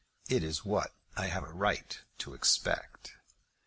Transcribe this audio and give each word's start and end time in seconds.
"It 0.27 0.43
is 0.43 0.65
what 0.65 0.95
I 1.15 1.27
have 1.27 1.43
a 1.43 1.53
right 1.53 1.99
to 2.17 2.33
expect." 2.33 3.17